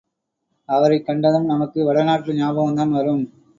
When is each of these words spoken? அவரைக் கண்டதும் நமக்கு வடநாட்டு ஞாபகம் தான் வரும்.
அவரைக் 0.69 1.05
கண்டதும் 1.05 1.45
நமக்கு 1.45 1.85
வடநாட்டு 1.85 2.33
ஞாபகம் 2.33 2.75
தான் 2.75 2.91
வரும். 2.91 3.23